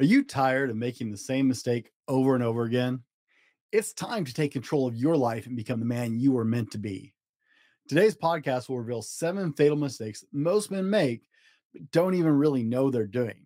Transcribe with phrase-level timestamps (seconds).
[0.00, 3.00] Are you tired of making the same mistake over and over again?
[3.70, 6.70] It's time to take control of your life and become the man you were meant
[6.70, 7.12] to be.
[7.86, 11.28] Today's podcast will reveal seven fatal mistakes most men make,
[11.74, 13.42] but don't even really know they're doing.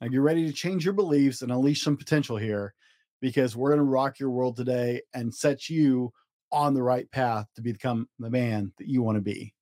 [0.00, 2.72] Now, get ready to change your beliefs and unleash some potential here
[3.20, 6.12] because we're going to rock your world today and set you
[6.52, 9.52] on the right path to become the man that you want to be.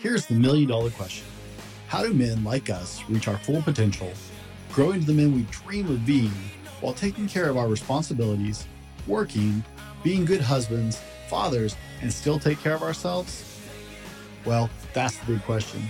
[0.00, 1.26] Here's the million dollar question
[1.88, 4.10] How do men like us reach our full potential,
[4.72, 6.32] grow into the men we dream of being,
[6.80, 8.66] while taking care of our responsibilities,
[9.06, 9.62] working,
[10.02, 13.44] being good husbands, fathers, and still take care of ourselves?
[14.46, 15.82] Well, that's the big question.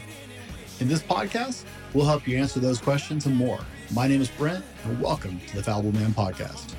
[0.80, 3.60] In this podcast, we'll help you answer those questions and more.
[3.94, 6.74] My name is Brent, and welcome to the Fallible Man Podcast.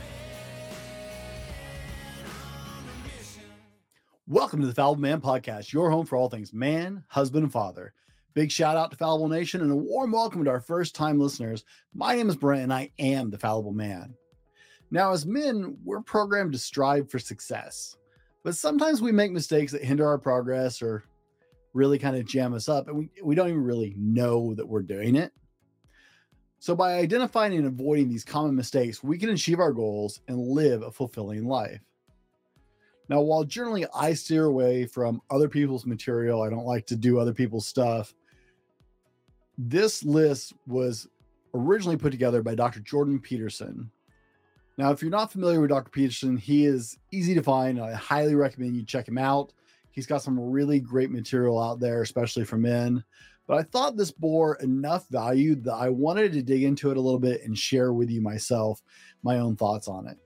[4.31, 7.94] Welcome to the Fallible Man Podcast, your home for all things man, husband, and father.
[8.34, 11.66] Big shout out to Fallible Nation and a warm welcome to our first time listeners.
[11.94, 14.16] My name is Brent, and I am the Fallible Man.
[14.89, 17.97] Now, as men, we're programmed to strive for success,
[18.41, 21.03] but sometimes we make mistakes that hinder our progress or
[21.73, 24.81] really kind of jam us up, and we, we don't even really know that we're
[24.81, 25.34] doing it.
[26.59, 30.84] So, by identifying and avoiding these common mistakes, we can achieve our goals and live
[30.84, 31.81] a fulfilling life.
[33.09, 37.19] Now, while generally I steer away from other people's material, I don't like to do
[37.19, 38.13] other people's stuff.
[39.57, 41.07] This list was
[41.53, 42.79] originally put together by Dr.
[42.79, 43.91] Jordan Peterson.
[44.77, 45.91] Now, if you're not familiar with Dr.
[45.91, 47.79] Peterson, he is easy to find.
[47.79, 49.52] I highly recommend you check him out.
[49.91, 53.03] He's got some really great material out there, especially for men.
[53.45, 57.02] But I thought this bore enough value that I wanted to dig into it a
[57.02, 58.81] little bit and share with you myself
[59.23, 60.17] my own thoughts on it.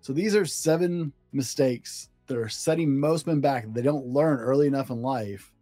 [0.00, 3.66] So these are seven mistakes that are setting most men back.
[3.72, 5.52] They don't learn early enough in life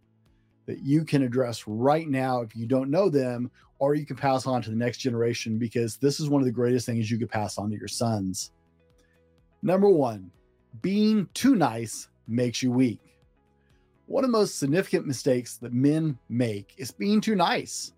[0.65, 4.47] that you can address right now if you don't know them or you can pass
[4.47, 7.29] on to the next generation because this is one of the greatest things you could
[7.29, 8.51] pass on to your sons.
[9.61, 10.31] Number one
[10.81, 13.01] being too nice makes you weak.
[14.05, 17.93] One of the most significant mistakes that men make is being too nice.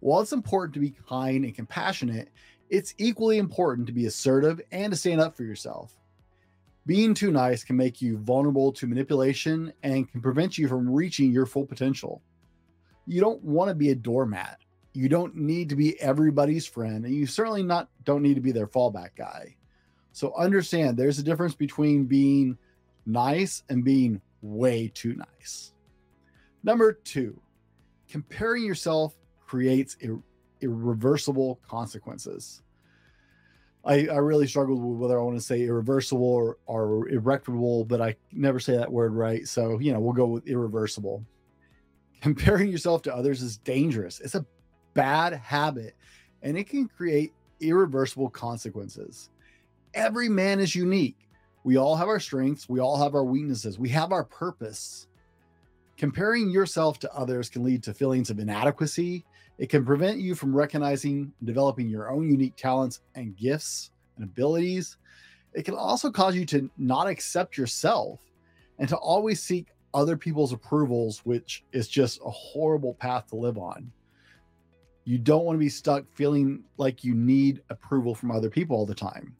[0.00, 2.30] While it's important to be kind and compassionate
[2.70, 5.92] it's equally important to be assertive and to stand up for yourself
[6.88, 11.30] being too nice can make you vulnerable to manipulation and can prevent you from reaching
[11.30, 12.22] your full potential.
[13.06, 14.58] You don't want to be a doormat.
[14.94, 18.52] You don't need to be everybody's friend, and you certainly not don't need to be
[18.52, 19.54] their fallback guy.
[20.12, 22.56] So understand there's a difference between being
[23.04, 25.74] nice and being way too nice.
[26.64, 27.38] Number two,
[28.08, 29.14] comparing yourself
[29.46, 30.22] creates ir-
[30.62, 32.62] irreversible consequences.
[33.84, 38.00] I, I really struggled with whether I want to say irreversible or, or irreparable, but
[38.00, 39.46] I never say that word right.
[39.46, 41.24] So, you know, we'll go with irreversible.
[42.20, 44.20] Comparing yourself to others is dangerous.
[44.20, 44.44] It's a
[44.94, 45.94] bad habit
[46.42, 49.30] and it can create irreversible consequences.
[49.94, 51.16] Every man is unique.
[51.64, 55.06] We all have our strengths, we all have our weaknesses, we have our purpose.
[55.96, 59.24] Comparing yourself to others can lead to feelings of inadequacy
[59.58, 64.24] it can prevent you from recognizing and developing your own unique talents and gifts and
[64.24, 64.96] abilities.
[65.52, 68.20] It can also cause you to not accept yourself
[68.78, 73.58] and to always seek other people's approvals, which is just a horrible path to live
[73.58, 73.90] on.
[75.04, 78.86] You don't want to be stuck feeling like you need approval from other people all
[78.86, 79.34] the time.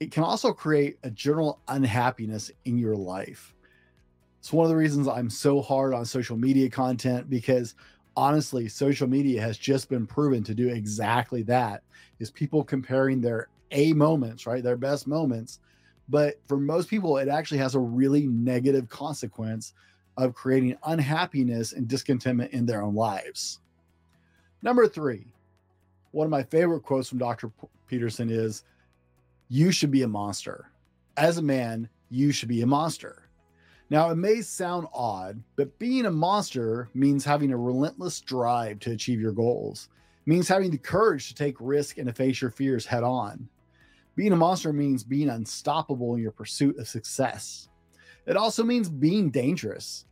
[0.00, 3.54] It can also create a general unhappiness in your life.
[4.38, 7.74] It's one of the reasons I'm so hard on social media content because
[8.16, 11.82] honestly, social media has just been proven to do exactly that
[12.18, 14.62] is people comparing their A moments, right?
[14.62, 15.60] Their best moments.
[16.08, 19.72] But for most people, it actually has a really negative consequence
[20.16, 23.60] of creating unhappiness and discontentment in their own lives.
[24.62, 25.26] Number three,
[26.10, 27.48] one of my favorite quotes from Dr.
[27.48, 28.64] P- Peterson is
[29.48, 30.70] You should be a monster.
[31.16, 33.21] As a man, you should be a monster.
[33.92, 38.92] Now, it may sound odd, but being a monster means having a relentless drive to
[38.92, 39.90] achieve your goals,
[40.26, 43.46] it means having the courage to take risk and to face your fears head on.
[44.16, 47.68] Being a monster means being unstoppable in your pursuit of success.
[48.24, 50.06] It also means being dangerous.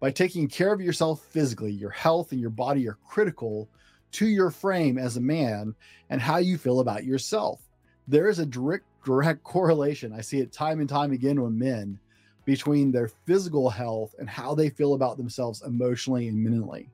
[0.00, 3.68] By taking care of yourself physically, your health and your body are critical
[4.10, 5.76] to your frame as a man
[6.08, 7.60] and how you feel about yourself.
[8.08, 10.12] There is a direct direct correlation.
[10.12, 12.00] I see it time and time again with men
[12.44, 16.88] between their physical health and how they feel about themselves emotionally and mentally.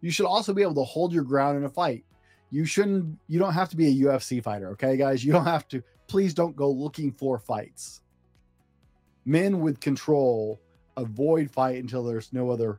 [0.00, 2.04] You should also be able to hold your ground in a fight.
[2.50, 5.24] You shouldn't, you don't have to be a UFC fighter, okay, guys?
[5.24, 8.02] You don't have to, please don't go looking for fights.
[9.24, 10.60] Men with control
[10.96, 12.78] avoid fight until there's no other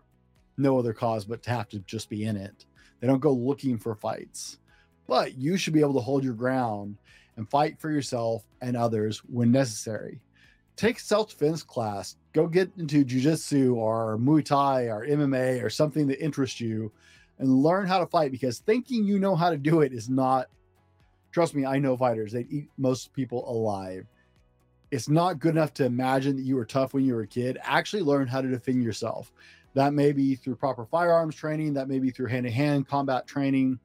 [0.57, 2.65] no other cause but to have to just be in it.
[2.99, 4.57] They don't go looking for fights.
[5.05, 6.97] But you should be able to hold your ground
[7.35, 10.21] and fight for yourself and others when necessary.
[10.75, 16.07] Take self defense class, go get into jujitsu or Muay Thai or MMA or something
[16.07, 16.91] that interests you
[17.39, 20.47] and learn how to fight because thinking you know how to do it is not,
[21.31, 24.05] trust me, I know fighters, they eat most people alive.
[24.91, 27.57] It's not good enough to imagine that you were tough when you were a kid.
[27.61, 29.31] Actually, learn how to defend yourself.
[29.73, 33.27] That may be through proper firearms training, that may be through hand to hand combat
[33.27, 33.79] training,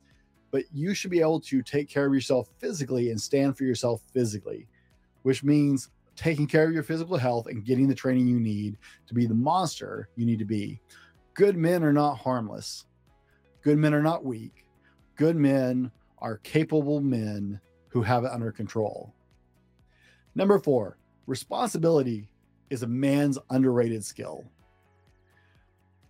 [0.50, 4.02] but you should be able to take care of yourself physically and stand for yourself
[4.12, 4.68] physically,
[5.22, 8.76] which means taking care of your physical health and getting the training you need
[9.06, 10.78] to be the monster you need to be.
[11.32, 12.84] Good men are not harmless.
[13.62, 14.66] Good men are not weak.
[15.16, 17.58] Good men are capable men
[17.88, 19.14] who have it under control.
[20.34, 22.30] Number four, responsibility
[22.68, 24.44] is a man's underrated skill.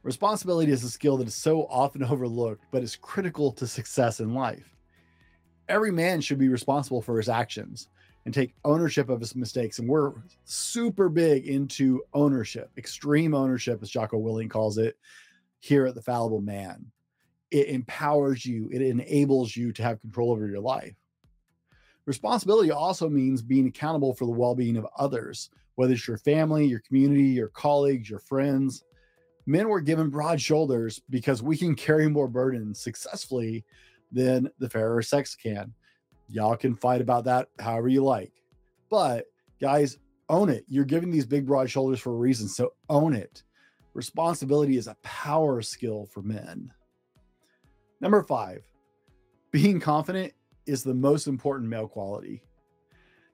[0.02, 4.34] Responsibility is a skill that is so often overlooked, but is critical to success in
[4.34, 4.74] life.
[5.68, 7.88] Every man should be responsible for his actions
[8.25, 9.78] and take ownership of his mistakes.
[9.78, 10.12] And we're
[10.44, 14.99] super big into ownership, extreme ownership, as Jocko Willink calls it,
[15.61, 16.87] here at the Fallible Man.
[17.50, 20.94] It empowers you, it enables you to have control over your life.
[22.06, 26.67] Responsibility also means being accountable for the well being of others, whether it's your family,
[26.67, 28.84] your community, your colleagues, your friends
[29.50, 33.64] men were given broad shoulders because we can carry more burdens successfully
[34.12, 35.75] than the fairer sex can.
[36.31, 38.32] Y'all can fight about that however you like.
[38.88, 39.27] But
[39.61, 39.99] guys,
[40.29, 40.65] own it.
[40.69, 42.49] You're giving these big broad shoulders for a reason.
[42.49, 43.43] So own it.
[43.94, 46.73] Responsibility is a power skill for men.
[48.00, 48.62] Number five,
[49.50, 50.32] being confident
[50.67, 52.43] is the most important male quality.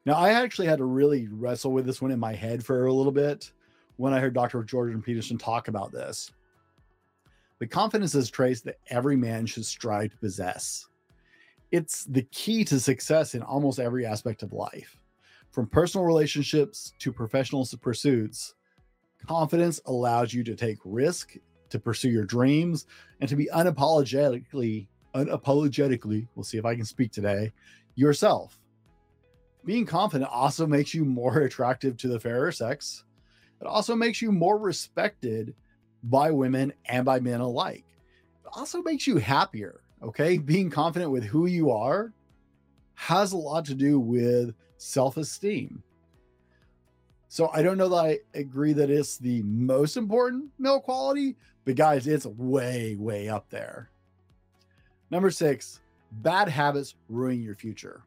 [0.07, 2.93] Now, I actually had to really wrestle with this one in my head for a
[2.93, 3.53] little bit
[3.97, 4.63] when I heard Dr.
[4.63, 6.31] Jordan Peterson talk about this.
[7.59, 10.87] But confidence is a trait that every man should strive to possess.
[11.71, 15.01] It's the key to success in almost every aspect of life,
[15.51, 18.55] from personal relationships to professional pursuits.
[19.27, 21.37] Confidence allows you to take risk,
[21.71, 22.87] to pursue your dreams,
[23.21, 27.53] and to be unapologetically, unapologetically, we'll see if I can speak today,
[27.97, 28.59] yourself.
[29.65, 33.05] Being confident also makes you more attractive to the fairer sex
[33.61, 35.55] it also makes you more respected
[36.03, 37.85] by women and by men alike.
[38.45, 39.81] It also makes you happier.
[40.07, 40.39] Okay.
[40.39, 42.13] Being confident with who you are
[42.95, 45.83] has a lot to do with self esteem.
[47.29, 51.75] So I don't know that I agree that it's the most important male quality, but
[51.75, 53.91] guys, it's way, way up there.
[55.11, 55.81] Number six,
[56.11, 58.03] bad habits ruin your future.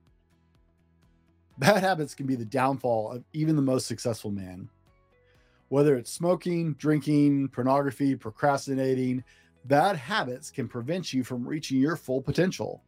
[1.59, 4.69] Bad habits can be the downfall of even the most successful man
[5.69, 9.23] whether it's smoking, drinking, pornography, procrastinating,
[9.65, 12.83] bad habits can prevent you from reaching your full potential.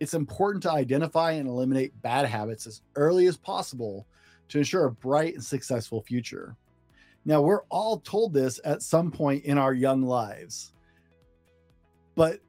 [0.00, 4.06] It's important to identify and eliminate bad habits as early as possible
[4.48, 6.56] to ensure a bright and successful future.
[7.24, 10.72] Now, we're all told this at some point in our young lives,
[12.14, 12.40] but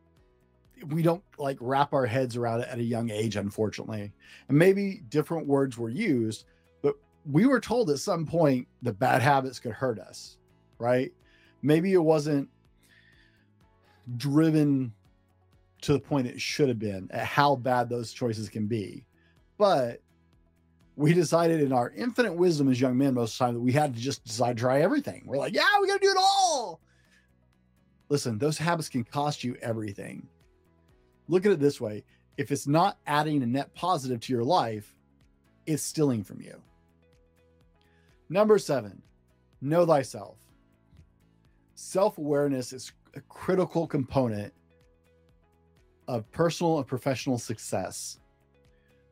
[0.88, 4.14] we don't like wrap our heads around it at a young age, unfortunately.
[4.48, 6.46] And maybe different words were used,
[6.82, 6.96] but
[7.30, 10.38] we were told at some point that bad habits could hurt us,
[10.78, 11.12] right?
[11.62, 12.48] Maybe it wasn't
[14.18, 14.94] driven
[15.82, 19.06] to the point it should have been at how bad those choices can be.
[19.58, 20.01] But
[20.96, 23.72] we decided in our infinite wisdom as young men most of the time that we
[23.72, 25.24] had to just decide to try everything.
[25.25, 26.82] We're like, yeah, we got to do it all.
[28.10, 30.28] Listen, those habits can cost you everything.
[31.28, 32.04] Look at it this way
[32.38, 34.96] if it's not adding a net positive to your life,
[35.66, 36.62] it's stealing from you.
[38.30, 39.01] Number seven,
[39.62, 40.38] know thyself.
[41.75, 44.54] Self awareness is a critical component
[46.08, 48.20] of personal and professional success.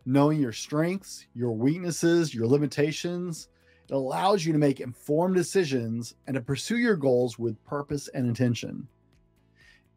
[0.06, 3.50] Knowing your strengths, your weaknesses, your limitations,
[3.90, 8.28] it allows you to make informed decisions and to pursue your goals with purpose and
[8.28, 8.88] intention.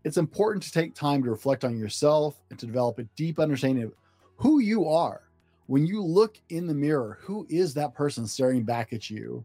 [0.04, 3.84] It's important to take time to reflect on yourself and to develop a deep understanding
[3.84, 3.92] of
[4.36, 5.30] who you are
[5.70, 9.44] when you look in the mirror, who is that person staring back at you?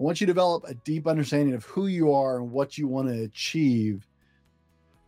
[0.00, 3.24] Want you develop a deep understanding of who you are and what you want to
[3.24, 4.06] achieve.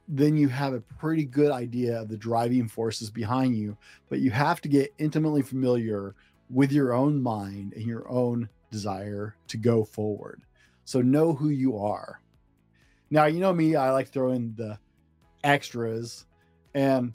[0.09, 3.77] Then you have a pretty good idea of the driving forces behind you.
[4.09, 6.17] But you have to get intimately familiar
[6.51, 10.43] with your own mind and your own desire to go forward.
[10.85, 12.21] So know who you are.
[13.11, 14.77] Now, you know me, I like throwing the
[15.45, 16.27] extras.
[16.75, 17.13] And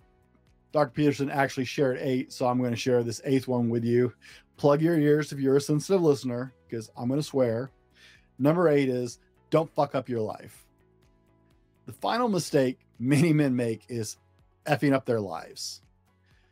[0.75, 0.91] Dr.
[0.91, 4.11] Peterson actually shared eight, so I'm going to share this eighth one with you.
[4.57, 7.71] Plug your ears if you're a sensitive listener, because I'm going to swear.
[8.39, 9.19] Number eight is
[9.51, 10.65] don't fuck up your life.
[11.85, 14.17] The final mistake many men make is
[14.65, 15.81] effing up their lives.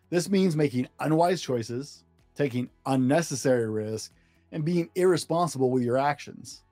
[0.09, 4.13] This means making unwise choices, taking unnecessary risk,
[4.53, 6.63] and being irresponsible with your actions.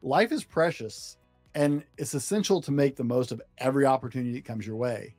[0.00, 1.16] Life is precious
[1.56, 5.16] and it's essential to make the most of every opportunity that comes your way.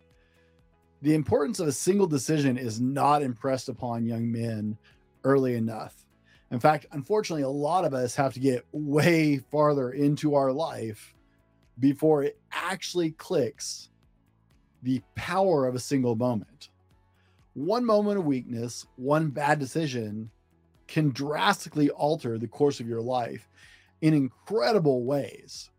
[1.01, 4.77] The importance of a single decision is not impressed upon young men
[5.24, 5.96] early enough.
[6.51, 11.13] In fact, unfortunately, a lot of us have to get way farther into our life
[11.79, 13.89] before it actually clicks
[14.84, 16.70] the power of a single moment.
[17.53, 20.29] One moment of weakness, one bad decision
[20.88, 23.48] can drastically alter the course of your life
[24.01, 25.70] in incredible ways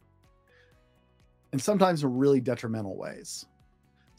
[1.52, 3.46] and sometimes in really detrimental ways.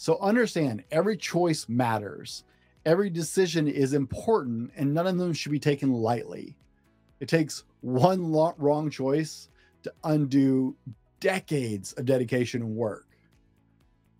[0.01, 2.43] So understand every choice matters.
[2.87, 6.57] Every decision is important and none of them should be taken lightly.
[7.19, 9.49] It takes one wrong choice
[9.83, 10.75] to undo
[11.19, 13.05] decades of dedication and work.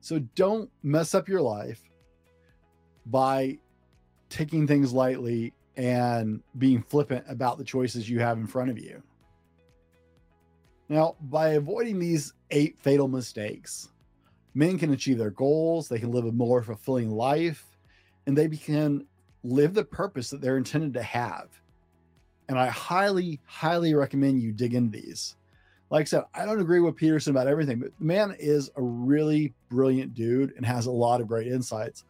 [0.01, 1.81] So don't mess up your life
[3.07, 3.57] by
[4.29, 9.01] taking things lightly and being flippant about the choices you have in front of you.
[10.89, 13.90] Now, by avoiding these eight fatal mistakes,
[14.53, 17.65] men can achieve their goals, they can live a more fulfilling life,
[18.25, 19.05] and they can
[19.43, 21.50] live the purpose that they're intended to have.
[22.50, 25.36] And I highly, highly recommend you dig into these.
[25.89, 28.81] Like I said, I don't agree with Peterson about everything, but the man is a
[28.81, 32.05] really brilliant dude and has a lot of great insights.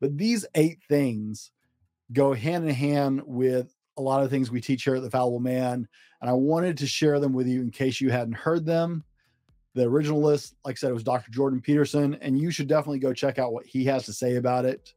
[0.00, 1.50] But these eight things
[2.12, 5.40] go hand in hand with a lot of things we teach here at the Fallible
[5.40, 5.88] Man.
[6.20, 9.04] And I wanted to share them with you in case you hadn't heard them.
[9.76, 11.30] The original list, like I said, it was Dr.
[11.30, 14.64] Jordan Peterson, and you should definitely go check out what he has to say about
[14.64, 14.94] it.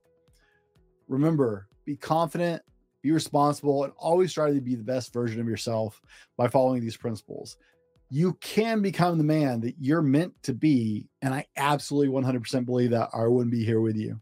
[1.10, 2.62] Remember, be confident,
[3.02, 6.02] be responsible, and always try to be the best version of yourself
[6.38, 7.58] by following these principles.
[8.10, 11.10] You can become the man that you're meant to be.
[11.22, 14.22] And I absolutely 100% believe that, or I wouldn't be here with you.